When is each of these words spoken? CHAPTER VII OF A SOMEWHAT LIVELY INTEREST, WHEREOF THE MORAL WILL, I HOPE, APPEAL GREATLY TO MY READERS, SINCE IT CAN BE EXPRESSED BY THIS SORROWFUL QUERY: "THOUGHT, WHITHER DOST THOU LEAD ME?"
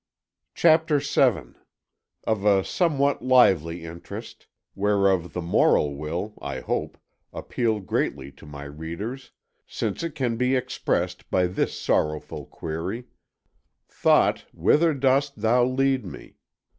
CHAPTER 0.55 0.97
VII 0.97 1.53
OF 2.25 2.43
A 2.43 2.63
SOMEWHAT 2.63 3.21
LIVELY 3.21 3.85
INTEREST, 3.85 4.47
WHEREOF 4.73 5.31
THE 5.33 5.43
MORAL 5.43 5.95
WILL, 5.95 6.33
I 6.41 6.61
HOPE, 6.61 6.97
APPEAL 7.33 7.81
GREATLY 7.81 8.31
TO 8.31 8.47
MY 8.47 8.63
READERS, 8.63 9.29
SINCE 9.67 10.01
IT 10.01 10.15
CAN 10.15 10.37
BE 10.37 10.55
EXPRESSED 10.55 11.29
BY 11.29 11.45
THIS 11.45 11.79
SORROWFUL 11.79 12.47
QUERY: 12.47 13.03
"THOUGHT, 13.89 14.47
WHITHER 14.53 14.95
DOST 14.95 15.35
THOU 15.39 15.65
LEAD 15.67 16.05
ME?" 16.07 16.37